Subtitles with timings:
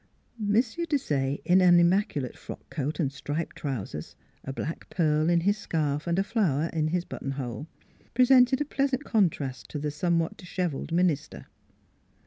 [0.39, 0.51] M.
[0.55, 6.07] Desaye, in an immaculate frock coat and striped trousers, a black pearl in his scarf
[6.07, 7.67] and a flower in his buttonhole,
[8.15, 11.45] presented a pleasant contrast to the somewhat disheveled minister.